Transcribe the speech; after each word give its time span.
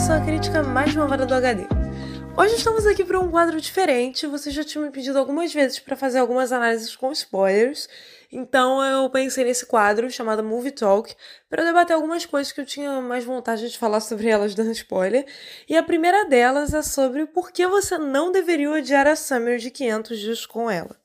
Clara 0.00 0.06
e 0.06 0.06
eu 0.06 0.06
sou 0.06 0.14
a 0.14 0.20
crítica 0.20 0.62
mais 0.62 0.94
malvada 0.94 1.26
do 1.26 1.34
HD. 1.34 1.66
Hoje 2.36 2.54
estamos 2.54 2.86
aqui 2.86 3.04
para 3.04 3.20
um 3.20 3.30
quadro 3.30 3.60
diferente. 3.60 4.26
Você 4.26 4.50
já 4.50 4.64
tinha 4.64 4.82
me 4.82 4.90
pedido 4.90 5.18
algumas 5.18 5.52
vezes 5.52 5.78
para 5.78 5.96
fazer 5.96 6.18
algumas 6.18 6.52
análises 6.52 6.96
com 6.96 7.12
spoilers, 7.12 7.88
então 8.32 8.82
eu 8.82 9.10
pensei 9.10 9.44
nesse 9.44 9.66
quadro 9.66 10.10
chamado 10.10 10.42
Movie 10.42 10.70
Talk 10.70 11.14
para 11.48 11.64
debater 11.64 11.94
algumas 11.94 12.24
coisas 12.24 12.52
que 12.52 12.60
eu 12.60 12.66
tinha 12.66 13.00
mais 13.00 13.24
vontade 13.24 13.68
de 13.68 13.76
falar 13.76 14.00
sobre 14.00 14.28
elas 14.28 14.54
dando 14.54 14.70
spoiler. 14.72 15.26
E 15.68 15.76
a 15.76 15.82
primeira 15.82 16.24
delas 16.24 16.72
é 16.72 16.82
sobre 16.82 17.26
por 17.26 17.50
que 17.52 17.66
você 17.66 17.98
não 17.98 18.32
deveria 18.32 18.70
odiar 18.70 19.06
a 19.06 19.16
Summer 19.16 19.58
de 19.58 19.70
500 19.70 20.18
dias 20.18 20.46
com 20.46 20.70
ela. 20.70 20.96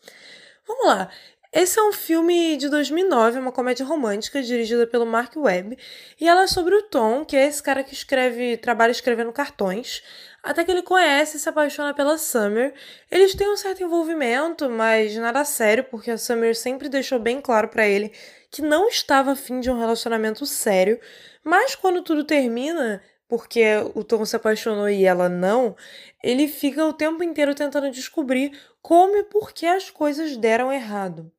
Vamos 0.68 0.86
lá. 0.88 1.10
Esse 1.56 1.80
é 1.80 1.84
um 1.84 1.94
filme 1.94 2.58
de 2.58 2.68
2009, 2.68 3.40
uma 3.40 3.50
comédia 3.50 3.86
romântica 3.86 4.44
dirigida 4.44 4.86
pelo 4.86 5.06
Mark 5.06 5.38
Webb, 5.38 5.78
e 6.20 6.28
ela 6.28 6.42
é 6.42 6.48
sobre 6.48 6.76
o 6.76 6.82
Tom, 6.82 7.24
que 7.24 7.34
é 7.34 7.48
esse 7.48 7.64
cara 7.64 7.82
que 7.82 7.94
escreve, 7.94 8.58
trabalha 8.58 8.92
escrevendo 8.92 9.32
cartões, 9.32 10.04
até 10.44 10.66
que 10.66 10.72
ele 10.72 10.82
conhece 10.82 11.38
e 11.38 11.40
se 11.40 11.48
apaixona 11.48 11.94
pela 11.94 12.18
Summer. 12.18 12.74
Eles 13.10 13.34
têm 13.36 13.50
um 13.50 13.56
certo 13.56 13.82
envolvimento, 13.82 14.70
mas 14.70 15.16
nada 15.16 15.46
sério, 15.46 15.86
porque 15.86 16.12
a 16.12 16.18
Summer 16.18 16.54
sempre 16.54 16.90
deixou 16.90 17.20
bem 17.20 17.40
claro 17.40 17.70
para 17.70 17.88
ele 17.88 18.12
que 18.52 18.62
não 18.62 18.90
estava 18.90 19.32
afim 19.32 19.62
de 19.62 19.72
um 19.72 19.80
relacionamento 19.80 20.46
sério. 20.46 21.00
Mas 21.42 21.74
quando 21.74 22.02
tudo 22.02 22.26
termina, 22.26 23.02
porque 23.28 23.64
o 23.94 24.04
Tom 24.04 24.26
se 24.26 24.36
apaixonou 24.36 24.90
e 24.90 25.06
ela 25.06 25.28
não, 25.28 25.76
ele 26.24 26.48
fica 26.48 26.86
o 26.86 26.94
tempo 26.94 27.24
inteiro 27.24 27.56
tentando 27.56 27.92
descobrir 27.92 28.52
como 28.82 29.18
e 29.18 29.24
por 29.24 29.52
que 29.52 29.66
as 29.66 29.90
coisas 29.90 30.38
deram 30.38 30.72
errado. 30.72 31.32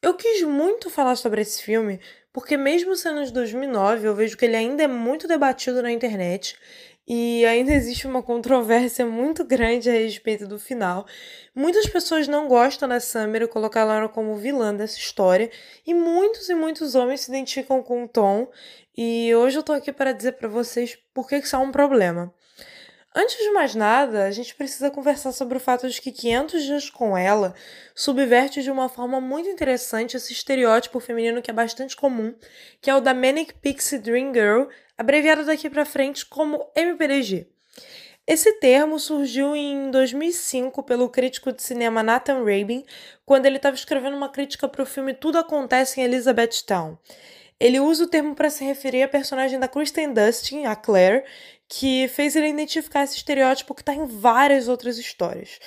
Eu 0.00 0.14
quis 0.14 0.42
muito 0.42 0.88
falar 0.88 1.16
sobre 1.16 1.40
esse 1.40 1.62
filme 1.62 2.00
porque, 2.32 2.56
mesmo 2.56 2.94
sendo 2.94 3.24
de 3.24 3.32
2009, 3.32 4.06
eu 4.06 4.14
vejo 4.14 4.36
que 4.36 4.44
ele 4.44 4.56
ainda 4.56 4.82
é 4.82 4.86
muito 4.86 5.26
debatido 5.26 5.82
na 5.82 5.90
internet 5.90 6.56
e 7.06 7.44
ainda 7.44 7.72
existe 7.72 8.06
uma 8.06 8.22
controvérsia 8.22 9.06
muito 9.06 9.44
grande 9.44 9.88
a 9.88 9.92
respeito 9.92 10.46
do 10.46 10.58
final. 10.58 11.06
Muitas 11.54 11.86
pessoas 11.86 12.26
não 12.26 12.48
gostam 12.48 12.88
da 12.88 12.98
Summer 12.98 13.42
e 13.42 13.48
colocam 13.48 13.82
ela 13.82 14.08
como 14.08 14.36
vilã 14.36 14.74
dessa 14.74 14.98
história, 14.98 15.50
e 15.86 15.94
muitos 15.94 16.48
e 16.48 16.54
muitos 16.54 16.94
homens 16.94 17.20
se 17.20 17.30
identificam 17.30 17.82
com 17.82 18.04
o 18.04 18.08
Tom. 18.08 18.48
E 18.96 19.34
hoje 19.34 19.58
eu 19.58 19.62
tô 19.62 19.72
aqui 19.72 19.92
para 19.92 20.12
dizer 20.12 20.32
para 20.32 20.48
vocês 20.48 20.98
por 21.14 21.28
que 21.28 21.36
isso 21.36 21.54
é 21.54 21.58
um 21.58 21.70
problema. 21.70 22.34
Antes 23.18 23.38
de 23.38 23.50
mais 23.50 23.74
nada, 23.74 24.24
a 24.24 24.30
gente 24.30 24.54
precisa 24.54 24.90
conversar 24.90 25.32
sobre 25.32 25.56
o 25.56 25.60
fato 25.60 25.88
de 25.88 26.02
que 26.02 26.12
500 26.12 26.62
dias 26.62 26.90
com 26.90 27.16
ela 27.16 27.54
subverte 27.94 28.62
de 28.62 28.70
uma 28.70 28.90
forma 28.90 29.22
muito 29.22 29.48
interessante 29.48 30.18
esse 30.18 30.34
estereótipo 30.34 31.00
feminino 31.00 31.40
que 31.40 31.50
é 31.50 31.54
bastante 31.54 31.96
comum, 31.96 32.34
que 32.78 32.90
é 32.90 32.94
o 32.94 33.00
da 33.00 33.14
Manic 33.14 33.54
Pixie 33.54 33.98
Dream 33.98 34.34
Girl, 34.34 34.64
abreviado 34.98 35.44
daqui 35.44 35.68
para 35.68 35.84
frente 35.84 36.24
como 36.26 36.70
MPDG. 36.74 37.46
Esse 38.26 38.54
termo 38.54 38.98
surgiu 38.98 39.54
em 39.54 39.88
2005 39.90 40.82
pelo 40.82 41.08
crítico 41.08 41.52
de 41.52 41.62
cinema 41.62 42.02
Nathan 42.02 42.42
Rabin, 42.44 42.84
quando 43.24 43.46
ele 43.46 43.56
estava 43.56 43.76
escrevendo 43.76 44.16
uma 44.16 44.28
crítica 44.28 44.66
para 44.68 44.82
o 44.82 44.86
filme 44.86 45.14
Tudo 45.14 45.38
Acontece 45.38 46.00
em 46.00 46.04
Elizabethtown. 46.04 46.98
Ele 47.58 47.78
usa 47.78 48.04
o 48.04 48.08
termo 48.08 48.34
para 48.34 48.50
se 48.50 48.64
referir 48.64 49.04
à 49.04 49.08
personagem 49.08 49.60
da 49.60 49.68
Kristen 49.68 50.12
Dustin, 50.12 50.64
a 50.64 50.74
Claire, 50.74 51.24
que 51.68 52.08
fez 52.08 52.34
ele 52.34 52.48
identificar 52.48 53.04
esse 53.04 53.16
estereótipo 53.16 53.74
que 53.74 53.82
está 53.82 53.94
em 53.94 54.06
várias 54.06 54.66
outras 54.66 54.98
histórias. 54.98 55.60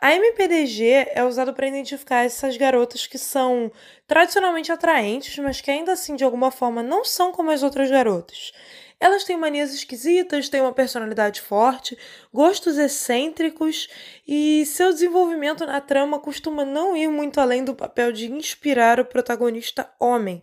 A 0.00 0.14
MPDG 0.14 1.08
é 1.12 1.24
usado 1.24 1.52
para 1.52 1.66
identificar 1.66 2.24
essas 2.24 2.56
garotas 2.56 3.04
que 3.04 3.18
são 3.18 3.72
tradicionalmente 4.06 4.70
atraentes, 4.70 5.36
mas 5.38 5.60
que 5.60 5.72
ainda 5.72 5.92
assim 5.92 6.14
de 6.14 6.22
alguma 6.22 6.52
forma 6.52 6.84
não 6.84 7.04
são 7.04 7.32
como 7.32 7.50
as 7.50 7.64
outras 7.64 7.90
garotas. 7.90 8.52
Elas 9.00 9.24
têm 9.24 9.36
manias 9.36 9.74
esquisitas, 9.74 10.48
têm 10.48 10.60
uma 10.60 10.72
personalidade 10.72 11.40
forte, 11.40 11.98
gostos 12.32 12.78
excêntricos 12.78 13.88
e 14.26 14.64
seu 14.66 14.92
desenvolvimento 14.92 15.66
na 15.66 15.80
trama 15.80 16.20
costuma 16.20 16.64
não 16.64 16.96
ir 16.96 17.08
muito 17.08 17.40
além 17.40 17.64
do 17.64 17.74
papel 17.74 18.12
de 18.12 18.30
inspirar 18.30 19.00
o 19.00 19.04
protagonista 19.04 19.90
homem 19.98 20.42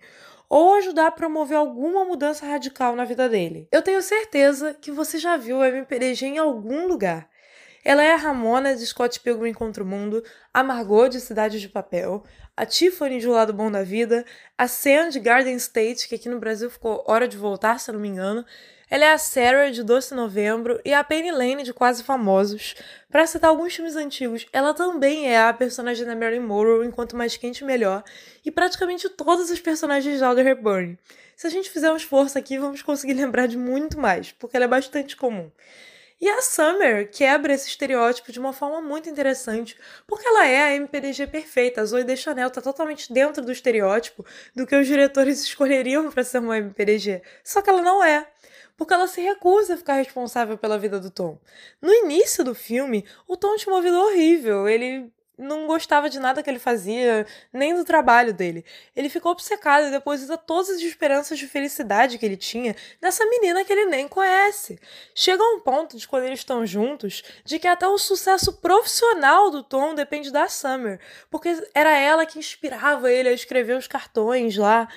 ou 0.50 0.76
ajudar 0.76 1.08
a 1.08 1.12
promover 1.12 1.58
alguma 1.58 2.04
mudança 2.04 2.46
radical 2.46 2.94
na 2.94 3.06
vida 3.06 3.30
dele. 3.30 3.70
Eu 3.72 3.82
tenho 3.82 4.02
certeza 4.02 4.74
que 4.74 4.92
você 4.92 5.18
já 5.18 5.38
viu 5.38 5.62
a 5.62 5.70
MPDG 5.70 6.26
em 6.26 6.38
algum 6.38 6.88
lugar. 6.88 7.30
Ela 7.86 8.04
é 8.04 8.14
a 8.14 8.18
Ramona 8.18 8.76
de 8.76 8.84
Scott 8.84 9.20
Pilgrim 9.20 9.54
contra 9.54 9.84
o 9.84 9.86
Mundo, 9.86 10.24
a 10.52 10.64
Margot 10.64 11.08
de 11.08 11.22
Cidade 11.22 11.60
de 11.60 11.70
Papel, 11.70 12.24
a 12.58 12.66
Tiffany 12.66 13.20
de 13.20 13.30
O 13.30 13.32
Lado 13.32 13.54
Bom 13.54 13.70
da 13.70 13.84
Vida, 13.84 14.26
a 14.58 14.68
Sam 14.68 15.10
de 15.10 15.20
Garden 15.20 15.56
State, 15.58 16.10
que 16.10 16.16
aqui 16.16 16.28
no 16.28 16.40
Brasil 16.40 16.68
ficou 16.72 17.04
Hora 17.06 17.28
de 17.28 17.38
Voltar, 17.38 17.80
se 17.80 17.92
eu 17.92 17.94
não 17.94 18.02
me 18.02 18.08
engano, 18.08 18.44
ela 18.90 19.06
é 19.06 19.14
a 19.14 19.20
Sarah 19.20 19.70
de 19.70 19.84
Doce 19.84 20.16
Novembro 20.16 20.82
e 20.84 20.96
a 20.96 21.04
Penny 21.04 21.32
Lane 21.32 21.62
de 21.62 21.74
Quase 21.74 22.02
Famosos. 22.02 22.74
Para 23.12 23.28
citar 23.28 23.52
alguns 23.52 23.76
filmes 23.76 23.96
antigos, 23.96 24.48
ela 24.52 24.74
também 24.74 25.30
é 25.30 25.40
a 25.40 25.54
personagem 25.54 26.08
da 26.08 26.16
Mary 26.16 26.40
Morrow 26.40 26.84
enquanto 26.84 27.16
Mais 27.16 27.38
Quente 27.38 27.64
Melhor 27.64 28.04
e 28.44 28.50
praticamente 28.50 29.08
todas 29.10 29.52
as 29.52 29.60
personagens 29.60 30.18
de 30.18 30.24
Audrey 30.24 30.48
Hepburn. 30.48 30.98
Se 31.36 31.46
a 31.46 31.52
gente 31.52 31.70
fizer 31.70 31.92
um 31.92 31.98
esforço 31.98 32.36
aqui, 32.36 32.58
vamos 32.58 32.82
conseguir 32.82 33.14
lembrar 33.14 33.48
de 33.48 33.58
muito 33.60 34.00
mais, 34.00 34.32
porque 34.32 34.56
ela 34.56 34.66
é 34.66 34.70
bastante 34.70 35.16
comum. 35.16 35.52
E 36.20 36.30
a 36.30 36.42
Summer 36.42 37.10
quebra 37.12 37.54
esse 37.54 37.68
estereótipo 37.68 38.32
de 38.32 38.40
uma 38.40 38.54
forma 38.54 38.82
muito 38.82 39.10
interessante, 39.10 39.78
porque 40.08 40.26
ela 40.26 40.48
é 40.48 40.64
a 40.64 40.76
MPDG 40.76 41.28
perfeita. 41.28 41.82
A 41.82 41.86
Zoe 41.86 42.04
Deschanel 42.04 42.48
está 42.48 42.62
totalmente 42.62 43.12
dentro 43.12 43.44
do 43.44 43.52
estereótipo 43.52 44.26
do 44.56 44.66
que 44.66 44.76
os 44.76 44.88
diretores 44.88 45.42
escolheriam 45.44 46.10
para 46.10 46.24
ser 46.24 46.40
uma 46.40 46.58
MPDG. 46.58 47.22
Só 47.44 47.62
que 47.62 47.70
ela 47.70 47.82
não 47.82 48.04
é 48.04 48.28
porque 48.78 48.94
ela 48.94 49.08
se 49.08 49.22
recusa 49.22 49.74
a 49.74 49.78
ficar 49.78 49.96
responsável 49.96 50.58
pela 50.58 50.78
vida 50.78 51.00
do 51.00 51.10
Tom. 51.10 51.40
No 51.82 51.94
início 51.94 52.44
do 52.44 52.54
filme, 52.54 53.06
o 53.28 53.38
Tom 53.38 53.56
tinha 53.56 53.74
uma 53.74 53.82
vida 53.82 53.98
horrível. 53.98 54.68
Ele 54.68 55.12
não 55.38 55.68
gostava 55.68 56.10
de 56.10 56.20
nada 56.20 56.42
que 56.42 56.50
ele 56.50 56.60
fazia, 56.60 57.26
nem 57.52 57.76
do 57.76 57.84
trabalho 57.84 58.34
dele. 58.34 58.64
Ele 58.96 59.10
ficou 59.10 59.32
obcecado 59.32 59.88
e 59.88 59.92
deposita 59.92 60.38
todas 60.38 60.70
as 60.70 60.82
esperanças 60.82 61.38
de 61.38 61.48
felicidade 61.48 62.18
que 62.18 62.26
ele 62.26 62.38
tinha 62.38 62.76
nessa 63.02 63.26
menina 63.26 63.64
que 63.64 63.74
ele 63.74 63.86
nem 63.86 64.08
conhece. 64.08 64.80
Chega 65.14 65.44
a 65.44 65.56
um 65.56 65.60
ponto 65.60 65.98
de 65.98 66.08
quando 66.08 66.24
eles 66.24 66.40
estão 66.40 66.66
juntos, 66.66 67.24
de 67.44 67.60
que 67.60 67.68
até 67.68 67.88
o 67.88 67.98
sucesso 67.98 68.54
profissional 68.54 69.50
do 69.52 69.64
Tom 69.64 69.94
depende 69.94 70.32
da 70.32 70.48
Summer, 70.48 71.00
porque 71.30 71.62
era 71.74 71.98
ela 71.98 72.26
que 72.26 72.40
inspirava 72.40 73.12
ele 73.12 73.30
a 73.30 73.34
escrever 73.34 73.78
os 73.78 73.88
cartões 73.88 74.56
lá. 74.58 74.88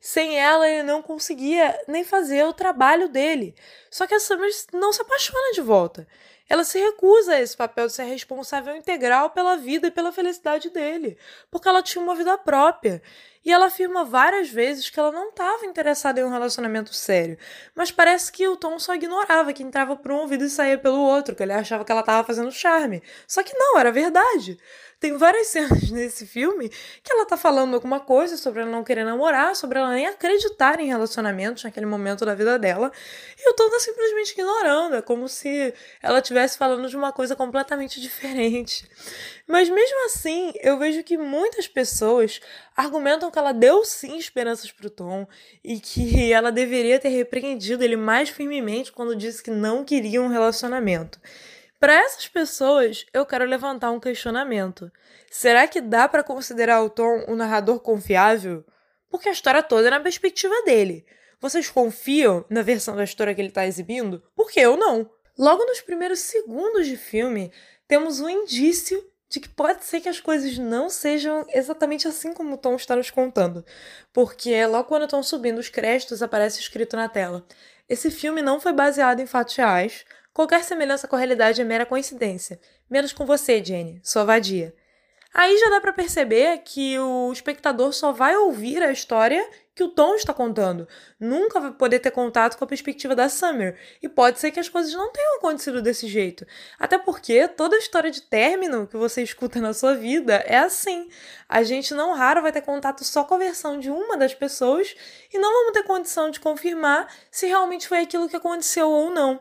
Sem 0.00 0.38
ela, 0.38 0.68
ele 0.68 0.84
não 0.84 1.02
conseguia 1.02 1.76
nem 1.88 2.04
fazer 2.04 2.44
o 2.44 2.52
trabalho 2.52 3.08
dele. 3.08 3.54
Só 3.90 4.06
que 4.06 4.14
a 4.14 4.20
Summer 4.20 4.50
não 4.72 4.92
se 4.92 5.02
apaixona 5.02 5.52
de 5.52 5.60
volta. 5.60 6.06
Ela 6.48 6.64
se 6.64 6.78
recusa 6.78 7.32
a 7.34 7.40
esse 7.40 7.56
papel 7.56 7.86
de 7.86 7.92
ser 7.92 8.04
responsável 8.04 8.76
integral 8.76 9.30
pela 9.30 9.56
vida 9.56 9.88
e 9.88 9.90
pela 9.90 10.12
felicidade 10.12 10.70
dele, 10.70 11.18
porque 11.50 11.68
ela 11.68 11.82
tinha 11.82 12.02
uma 12.02 12.14
vida 12.14 12.38
própria. 12.38 13.02
E 13.46 13.52
ela 13.52 13.66
afirma 13.66 14.04
várias 14.04 14.50
vezes 14.50 14.90
que 14.90 14.98
ela 14.98 15.12
não 15.12 15.28
estava 15.28 15.64
interessada 15.64 16.20
em 16.20 16.24
um 16.24 16.30
relacionamento 16.30 16.92
sério, 16.92 17.38
mas 17.76 17.92
parece 17.92 18.32
que 18.32 18.48
o 18.48 18.56
Tom 18.56 18.76
só 18.76 18.92
ignorava, 18.96 19.52
que 19.52 19.62
entrava 19.62 19.94
por 19.94 20.10
um 20.10 20.16
ouvido 20.16 20.42
e 20.42 20.50
saía 20.50 20.76
pelo 20.76 20.98
outro, 20.98 21.36
que 21.36 21.44
ele 21.44 21.52
achava 21.52 21.84
que 21.84 21.92
ela 21.92 22.00
estava 22.00 22.26
fazendo 22.26 22.50
charme. 22.50 23.00
Só 23.24 23.44
que 23.44 23.56
não, 23.56 23.78
era 23.78 23.92
verdade. 23.92 24.58
Tem 24.98 25.16
várias 25.16 25.48
cenas 25.48 25.90
nesse 25.90 26.26
filme 26.26 26.68
que 26.68 27.12
ela 27.12 27.26
tá 27.26 27.36
falando 27.36 27.74
alguma 27.74 28.00
coisa 28.00 28.36
sobre 28.36 28.62
ela 28.62 28.70
não 28.70 28.82
querer 28.82 29.04
namorar, 29.04 29.54
sobre 29.54 29.78
ela 29.78 29.90
nem 29.90 30.06
acreditar 30.06 30.80
em 30.80 30.86
relacionamentos 30.86 31.64
naquele 31.64 31.86
momento 31.86 32.24
da 32.24 32.34
vida 32.34 32.58
dela. 32.58 32.90
E 33.38 33.50
o 33.50 33.54
Tom 33.54 33.70
tá 33.70 33.78
simplesmente 33.78 34.32
ignorando. 34.32 34.96
É 34.96 35.02
como 35.02 35.28
se 35.28 35.74
ela 36.02 36.18
estivesse 36.18 36.56
falando 36.56 36.88
de 36.88 36.96
uma 36.96 37.12
coisa 37.12 37.36
completamente 37.36 38.00
diferente. 38.02 38.88
Mas 39.46 39.68
mesmo 39.68 40.06
assim, 40.06 40.52
eu 40.60 40.78
vejo 40.78 41.04
que 41.04 41.16
muitas 41.16 41.68
pessoas 41.68 42.40
argumentam 42.76 43.30
que 43.36 43.38
ela 43.38 43.52
deu 43.52 43.84
sim 43.84 44.16
esperanças 44.16 44.72
pro 44.72 44.88
Tom 44.88 45.28
e 45.62 45.78
que 45.78 46.32
ela 46.32 46.50
deveria 46.50 46.98
ter 46.98 47.10
repreendido 47.10 47.84
ele 47.84 47.94
mais 47.94 48.30
firmemente 48.30 48.90
quando 48.90 49.14
disse 49.14 49.42
que 49.42 49.50
não 49.50 49.84
queria 49.84 50.22
um 50.22 50.28
relacionamento. 50.28 51.20
Para 51.78 51.92
essas 51.92 52.26
pessoas, 52.26 53.04
eu 53.12 53.26
quero 53.26 53.44
levantar 53.44 53.90
um 53.90 54.00
questionamento. 54.00 54.90
Será 55.30 55.68
que 55.68 55.82
dá 55.82 56.08
para 56.08 56.24
considerar 56.24 56.82
o 56.82 56.88
Tom 56.88 57.26
um 57.28 57.36
narrador 57.36 57.78
confiável? 57.80 58.64
Porque 59.10 59.28
a 59.28 59.32
história 59.32 59.62
toda 59.62 59.88
é 59.88 59.90
na 59.90 60.00
perspectiva 60.00 60.54
dele. 60.64 61.04
Vocês 61.38 61.68
confiam 61.68 62.42
na 62.48 62.62
versão 62.62 62.96
da 62.96 63.04
história 63.04 63.34
que 63.34 63.40
ele 63.42 63.48
está 63.48 63.66
exibindo? 63.66 64.22
Porque 64.34 64.58
eu 64.60 64.78
não. 64.78 65.10
Logo 65.38 65.62
nos 65.66 65.82
primeiros 65.82 66.20
segundos 66.20 66.86
de 66.86 66.96
filme, 66.96 67.52
temos 67.86 68.18
um 68.18 68.30
indício 68.30 69.06
de 69.36 69.40
que 69.40 69.48
pode 69.48 69.84
ser 69.84 70.00
que 70.00 70.08
as 70.08 70.20
coisas 70.20 70.58
não 70.58 70.88
sejam 70.88 71.46
exatamente 71.52 72.08
assim 72.08 72.32
como 72.32 72.54
o 72.54 72.58
Tom 72.58 72.74
está 72.76 72.96
nos 72.96 73.10
contando. 73.10 73.64
Porque 74.12 74.64
logo 74.66 74.88
quando 74.88 75.04
estão 75.04 75.22
subindo 75.22 75.58
os 75.58 75.68
créditos, 75.68 76.22
aparece 76.22 76.60
escrito 76.60 76.96
na 76.96 77.08
tela: 77.08 77.46
Esse 77.88 78.10
filme 78.10 78.42
não 78.42 78.60
foi 78.60 78.72
baseado 78.72 79.20
em 79.20 79.26
fatos 79.26 79.54
reais, 79.56 80.04
Qualquer 80.36 80.64
semelhança 80.64 81.08
com 81.08 81.16
a 81.16 81.18
realidade 81.18 81.62
é 81.62 81.64
mera 81.64 81.86
coincidência. 81.86 82.60
Menos 82.90 83.10
com 83.10 83.24
você, 83.24 83.64
Jenny, 83.64 83.98
sua 84.04 84.22
vadia. 84.22 84.74
Aí 85.32 85.56
já 85.56 85.70
dá 85.70 85.80
para 85.80 85.94
perceber 85.94 86.58
que 86.58 86.98
o 86.98 87.32
espectador 87.32 87.90
só 87.94 88.12
vai 88.12 88.36
ouvir 88.36 88.82
a 88.82 88.92
história 88.92 89.42
que 89.76 89.84
o 89.84 89.88
Tom 89.88 90.14
está 90.14 90.32
contando. 90.32 90.88
Nunca 91.20 91.60
vai 91.60 91.70
poder 91.70 91.98
ter 91.98 92.10
contato 92.10 92.56
com 92.56 92.64
a 92.64 92.66
perspectiva 92.66 93.14
da 93.14 93.28
Summer. 93.28 93.78
E 94.02 94.08
pode 94.08 94.40
ser 94.40 94.50
que 94.50 94.58
as 94.58 94.70
coisas 94.70 94.94
não 94.94 95.12
tenham 95.12 95.36
acontecido 95.36 95.82
desse 95.82 96.08
jeito. 96.08 96.46
Até 96.78 96.96
porque 96.96 97.46
toda 97.46 97.76
história 97.76 98.10
de 98.10 98.22
término 98.22 98.86
que 98.86 98.96
você 98.96 99.22
escuta 99.22 99.60
na 99.60 99.74
sua 99.74 99.94
vida 99.94 100.42
é 100.46 100.56
assim. 100.56 101.10
A 101.46 101.62
gente 101.62 101.92
não 101.92 102.14
raro 102.14 102.40
vai 102.40 102.52
ter 102.52 102.62
contato 102.62 103.04
só 103.04 103.22
com 103.22 103.34
a 103.34 103.38
versão 103.38 103.78
de 103.78 103.90
uma 103.90 104.16
das 104.16 104.34
pessoas 104.34 104.96
e 105.30 105.38
não 105.38 105.52
vamos 105.52 105.74
ter 105.74 105.82
condição 105.82 106.30
de 106.30 106.40
confirmar 106.40 107.06
se 107.30 107.46
realmente 107.46 107.86
foi 107.86 107.98
aquilo 107.98 108.30
que 108.30 108.36
aconteceu 108.36 108.88
ou 108.88 109.10
não. 109.10 109.38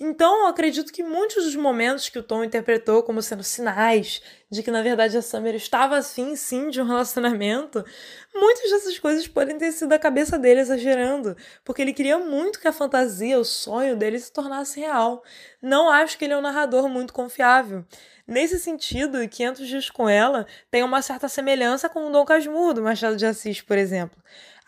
Então, 0.00 0.42
eu 0.42 0.46
acredito 0.46 0.92
que 0.92 1.02
muitos 1.02 1.44
dos 1.44 1.56
momentos 1.56 2.08
que 2.08 2.20
o 2.20 2.22
Tom 2.22 2.44
interpretou 2.44 3.02
como 3.02 3.20
sendo 3.20 3.42
sinais 3.42 4.22
de 4.48 4.62
que, 4.62 4.70
na 4.70 4.80
verdade, 4.80 5.18
a 5.18 5.22
Summer 5.22 5.56
estava 5.56 5.96
assim, 5.96 6.36
sim, 6.36 6.70
de 6.70 6.80
um 6.80 6.84
relacionamento, 6.84 7.84
muitas 8.32 8.70
dessas 8.70 8.96
coisas 8.96 9.26
podem 9.26 9.58
ter 9.58 9.72
sido 9.72 9.92
a 9.92 9.98
cabeça 9.98 10.38
dele 10.38 10.60
exagerando, 10.60 11.36
porque 11.64 11.82
ele 11.82 11.92
queria 11.92 12.16
muito 12.16 12.60
que 12.60 12.68
a 12.68 12.72
fantasia, 12.72 13.40
o 13.40 13.44
sonho 13.44 13.96
dele 13.96 14.20
se 14.20 14.32
tornasse 14.32 14.78
real. 14.78 15.20
Não 15.60 15.90
acho 15.90 16.16
que 16.16 16.24
ele 16.24 16.32
é 16.32 16.38
um 16.38 16.42
narrador 16.42 16.88
muito 16.88 17.12
confiável. 17.12 17.84
Nesse 18.24 18.58
sentido, 18.60 19.26
500 19.26 19.66
Dias 19.66 19.90
com 19.90 20.08
Ela 20.08 20.46
tem 20.70 20.84
uma 20.84 21.02
certa 21.02 21.28
semelhança 21.28 21.88
com 21.88 22.06
o 22.06 22.12
Dom 22.12 22.24
Casmurro, 22.24 22.74
do 22.74 22.82
Machado 22.82 23.16
de 23.16 23.26
Assis, 23.26 23.60
por 23.60 23.76
exemplo. 23.76 24.16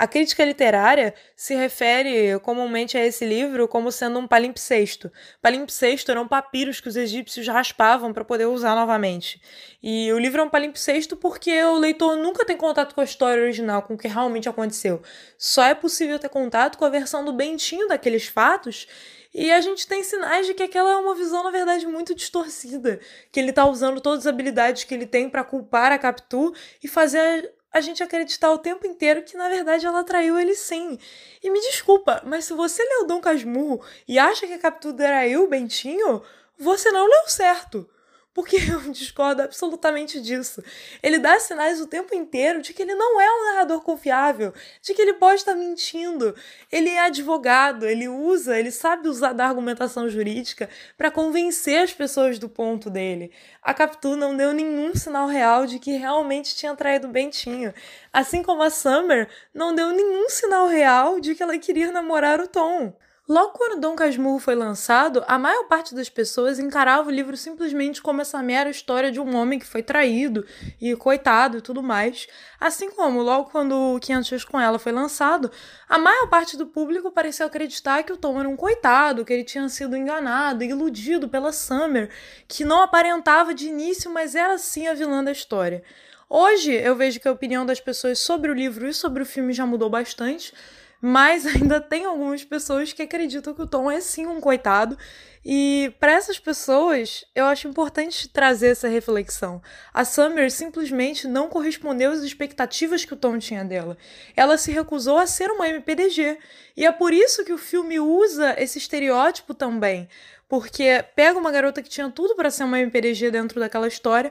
A 0.00 0.06
crítica 0.06 0.42
literária 0.46 1.12
se 1.36 1.54
refere 1.54 2.40
comumente 2.40 2.96
a 2.96 3.04
esse 3.04 3.22
livro 3.22 3.68
como 3.68 3.92
sendo 3.92 4.18
um 4.18 4.26
palimpsesto. 4.26 5.12
Palimpsesto 5.42 6.10
eram 6.10 6.26
papiros 6.26 6.80
que 6.80 6.88
os 6.88 6.96
egípcios 6.96 7.46
raspavam 7.46 8.10
para 8.10 8.24
poder 8.24 8.46
usar 8.46 8.74
novamente. 8.74 9.42
E 9.82 10.10
o 10.10 10.18
livro 10.18 10.40
é 10.40 10.44
um 10.44 10.48
palimpsesto 10.48 11.18
porque 11.18 11.52
o 11.64 11.76
leitor 11.76 12.16
nunca 12.16 12.46
tem 12.46 12.56
contato 12.56 12.94
com 12.94 13.02
a 13.02 13.04
história 13.04 13.42
original, 13.42 13.82
com 13.82 13.92
o 13.92 13.98
que 13.98 14.08
realmente 14.08 14.48
aconteceu. 14.48 15.02
Só 15.36 15.64
é 15.64 15.74
possível 15.74 16.18
ter 16.18 16.30
contato 16.30 16.78
com 16.78 16.86
a 16.86 16.88
versão 16.88 17.22
do 17.22 17.34
Bentinho 17.34 17.86
daqueles 17.86 18.26
fatos 18.26 18.86
e 19.34 19.52
a 19.52 19.60
gente 19.60 19.86
tem 19.86 20.02
sinais 20.02 20.46
de 20.46 20.54
que 20.54 20.62
aquela 20.62 20.92
é 20.92 20.96
uma 20.96 21.14
visão, 21.14 21.44
na 21.44 21.50
verdade, 21.50 21.86
muito 21.86 22.14
distorcida. 22.14 22.98
Que 23.30 23.38
ele 23.38 23.50
está 23.50 23.66
usando 23.66 24.00
todas 24.00 24.20
as 24.20 24.26
habilidades 24.26 24.84
que 24.84 24.94
ele 24.94 25.06
tem 25.06 25.28
para 25.28 25.44
culpar 25.44 25.92
a 25.92 25.98
Capitu 25.98 26.54
e 26.82 26.88
fazer 26.88 27.52
a 27.72 27.80
gente 27.80 28.02
acreditar 28.02 28.50
o 28.50 28.58
tempo 28.58 28.86
inteiro 28.86 29.22
que 29.22 29.36
na 29.36 29.48
verdade 29.48 29.86
ela 29.86 30.04
traiu 30.04 30.38
ele 30.38 30.54
sim. 30.54 30.98
E 31.42 31.50
me 31.50 31.60
desculpa, 31.60 32.22
mas 32.24 32.44
se 32.44 32.52
você 32.52 32.82
leu 32.82 33.06
Dom 33.06 33.20
Casmurro 33.20 33.84
e 34.06 34.18
acha 34.18 34.46
que 34.46 34.52
a 34.52 34.58
Capitu 34.58 34.92
traiu 34.92 35.44
o 35.44 35.48
Bentinho, 35.48 36.22
você 36.58 36.90
não 36.90 37.06
leu 37.06 37.28
certo. 37.28 37.88
Porque 38.32 38.56
eu 38.70 38.92
discordo 38.92 39.42
absolutamente 39.42 40.20
disso. 40.20 40.62
Ele 41.02 41.18
dá 41.18 41.38
sinais 41.40 41.80
o 41.80 41.86
tempo 41.86 42.14
inteiro 42.14 42.62
de 42.62 42.72
que 42.72 42.82
ele 42.82 42.94
não 42.94 43.20
é 43.20 43.28
um 43.28 43.44
narrador 43.46 43.80
confiável, 43.80 44.52
de 44.80 44.94
que 44.94 45.02
ele 45.02 45.14
pode 45.14 45.40
estar 45.40 45.54
mentindo. 45.54 46.34
Ele 46.70 46.90
é 46.90 47.00
advogado, 47.00 47.86
ele 47.86 48.08
usa, 48.08 48.58
ele 48.58 48.70
sabe 48.70 49.08
usar 49.08 49.32
da 49.32 49.46
argumentação 49.46 50.08
jurídica 50.08 50.68
para 50.96 51.10
convencer 51.10 51.82
as 51.82 51.92
pessoas 51.92 52.38
do 52.38 52.48
ponto 52.48 52.88
dele. 52.88 53.32
A 53.62 53.74
Capitu 53.74 54.16
não 54.16 54.36
deu 54.36 54.52
nenhum 54.52 54.94
sinal 54.94 55.26
real 55.26 55.66
de 55.66 55.78
que 55.78 55.92
realmente 55.92 56.54
tinha 56.54 56.74
traído 56.76 57.08
Bentinho. 57.08 57.74
Assim 58.12 58.42
como 58.42 58.62
a 58.62 58.70
Summer 58.70 59.28
não 59.52 59.74
deu 59.74 59.90
nenhum 59.90 60.28
sinal 60.28 60.68
real 60.68 61.20
de 61.20 61.34
que 61.34 61.42
ela 61.42 61.58
queria 61.58 61.90
namorar 61.90 62.40
o 62.40 62.46
Tom. 62.46 62.94
Logo 63.30 63.50
quando 63.50 63.80
Dom 63.80 63.94
Casmurro 63.94 64.40
foi 64.40 64.56
lançado, 64.56 65.22
a 65.28 65.38
maior 65.38 65.68
parte 65.68 65.94
das 65.94 66.10
pessoas 66.10 66.58
encarava 66.58 67.08
o 67.08 67.12
livro 67.12 67.36
simplesmente 67.36 68.02
como 68.02 68.20
essa 68.20 68.42
mera 68.42 68.68
história 68.68 69.12
de 69.12 69.20
um 69.20 69.36
homem 69.36 69.56
que 69.56 69.64
foi 69.64 69.84
traído 69.84 70.44
e 70.80 70.96
coitado 70.96 71.58
e 71.58 71.60
tudo 71.60 71.80
mais. 71.80 72.26
Assim 72.58 72.90
como, 72.90 73.22
logo 73.22 73.48
quando 73.48 74.00
500 74.00 74.28
Dias 74.28 74.44
com 74.44 74.58
Ela 74.58 74.80
foi 74.80 74.90
lançado, 74.90 75.48
a 75.88 75.96
maior 75.96 76.26
parte 76.26 76.56
do 76.56 76.66
público 76.66 77.12
pareceu 77.12 77.46
acreditar 77.46 78.02
que 78.02 78.12
o 78.12 78.16
Tom 78.16 78.40
era 78.40 78.48
um 78.48 78.56
coitado, 78.56 79.24
que 79.24 79.32
ele 79.32 79.44
tinha 79.44 79.68
sido 79.68 79.96
enganado 79.96 80.64
iludido 80.64 81.28
pela 81.28 81.52
Summer, 81.52 82.10
que 82.48 82.64
não 82.64 82.82
aparentava 82.82 83.54
de 83.54 83.68
início, 83.68 84.10
mas 84.10 84.34
era 84.34 84.58
sim 84.58 84.88
a 84.88 84.94
vilã 84.94 85.22
da 85.22 85.30
história. 85.30 85.84
Hoje 86.28 86.72
eu 86.72 86.96
vejo 86.96 87.20
que 87.20 87.28
a 87.28 87.32
opinião 87.32 87.64
das 87.64 87.80
pessoas 87.80 88.18
sobre 88.18 88.50
o 88.50 88.54
livro 88.54 88.88
e 88.88 88.92
sobre 88.92 89.22
o 89.22 89.26
filme 89.26 89.52
já 89.52 89.64
mudou 89.64 89.88
bastante 89.88 90.52
mas 91.00 91.46
ainda 91.46 91.80
tem 91.80 92.04
algumas 92.04 92.44
pessoas 92.44 92.92
que 92.92 93.02
acreditam 93.02 93.54
que 93.54 93.62
o 93.62 93.66
Tom 93.66 93.90
é 93.90 94.00
sim 94.00 94.26
um 94.26 94.40
coitado. 94.40 94.96
E 95.42 95.94
para 95.98 96.12
essas 96.12 96.38
pessoas, 96.38 97.24
eu 97.34 97.46
acho 97.46 97.66
importante 97.66 98.28
trazer 98.28 98.68
essa 98.68 98.88
reflexão. 98.88 99.62
A 99.92 100.04
Summer 100.04 100.50
simplesmente 100.50 101.26
não 101.26 101.48
correspondeu 101.48 102.12
às 102.12 102.20
expectativas 102.20 103.06
que 103.06 103.14
o 103.14 103.16
Tom 103.16 103.38
tinha 103.38 103.64
dela. 103.64 103.96
Ela 104.36 104.58
se 104.58 104.70
recusou 104.70 105.16
a 105.16 105.26
ser 105.26 105.50
uma 105.50 105.66
MPDG. 105.68 106.38
E 106.76 106.84
é 106.84 106.92
por 106.92 107.12
isso 107.14 107.44
que 107.44 107.52
o 107.54 107.58
filme 107.58 107.98
usa 107.98 108.54
esse 108.58 108.76
estereótipo 108.76 109.54
também. 109.54 110.08
Porque 110.46 111.02
pega 111.16 111.38
uma 111.38 111.50
garota 111.50 111.82
que 111.82 111.88
tinha 111.88 112.10
tudo 112.10 112.34
para 112.34 112.50
ser 112.50 112.64
uma 112.64 112.80
MPDG 112.80 113.30
dentro 113.30 113.58
daquela 113.58 113.88
história 113.88 114.30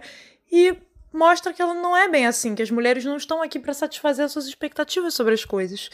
e 0.52 0.76
mostra 1.20 1.52
que 1.52 1.62
ela 1.62 1.74
não 1.74 1.96
é 1.96 2.08
bem 2.08 2.26
assim, 2.26 2.56
que 2.56 2.64
as 2.64 2.72
mulheres 2.72 3.04
não 3.04 3.18
estão 3.18 3.42
aqui 3.42 3.60
para 3.60 3.74
satisfazer 3.74 4.26
as 4.26 4.32
suas 4.32 4.46
expectativas 4.46 5.14
sobre 5.14 5.34
as 5.34 5.44
coisas. 5.44 5.90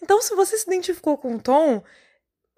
Então, 0.00 0.22
se 0.22 0.36
você 0.36 0.56
se 0.56 0.68
identificou 0.68 1.18
com 1.18 1.34
o 1.34 1.40
Tom, 1.40 1.82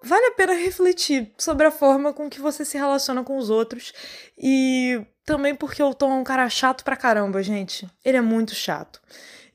vale 0.03 0.27
a 0.27 0.31
pena 0.31 0.53
refletir 0.53 1.33
sobre 1.35 1.65
a 1.65 1.71
forma 1.71 2.13
com 2.13 2.29
que 2.29 2.39
você 2.39 2.63
se 2.63 2.77
relaciona 2.77 3.23
com 3.23 3.37
os 3.37 3.49
outros 3.49 3.91
e 4.37 5.03
também 5.25 5.55
porque 5.55 5.81
o 5.81 5.95
Tom 5.95 6.11
é 6.11 6.15
um 6.15 6.23
cara 6.23 6.47
chato 6.47 6.83
pra 6.83 6.95
caramba, 6.95 7.41
gente. 7.41 7.89
Ele 8.05 8.17
é 8.17 8.21
muito 8.21 8.53
chato. 8.53 9.01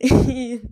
E 0.28 0.62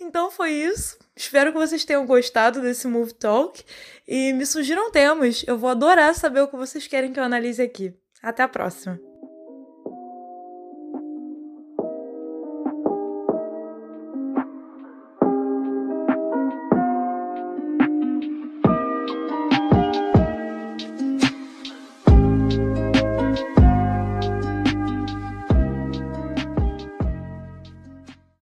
então 0.00 0.30
foi 0.30 0.50
isso. 0.50 0.98
Espero 1.16 1.52
que 1.52 1.58
vocês 1.58 1.84
tenham 1.84 2.04
gostado 2.04 2.60
desse 2.60 2.88
Move 2.88 3.14
Talk 3.14 3.64
e 4.06 4.32
me 4.32 4.44
sugiram 4.44 4.90
temas. 4.90 5.44
Eu 5.46 5.56
vou 5.56 5.70
adorar 5.70 6.12
saber 6.14 6.40
o 6.40 6.48
que 6.48 6.56
vocês 6.56 6.88
querem 6.88 7.12
que 7.12 7.20
eu 7.20 7.24
analise 7.24 7.62
aqui. 7.62 7.94
Até 8.20 8.42
a 8.42 8.48
próxima. 8.48 8.98